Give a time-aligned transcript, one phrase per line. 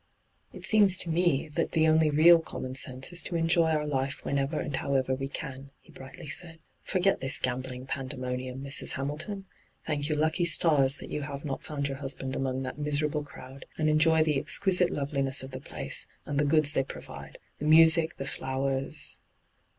[0.51, 4.25] 'It seems to me that the only real common sense is to enjoy our life
[4.25, 6.57] whenever and how ever we can/ he brightly said.'
[6.91, 8.93] Forget this gambling pandemonium, Mrs.
[8.93, 9.45] Hamilton
[9.85, 13.21] I Thank your lucky stars that you have not found your husband among that miserable
[13.23, 17.65] crowd, and enjoy the exquisite loveliness of the place, and the goods they provide— the
[17.65, 19.19] music, the fiowers.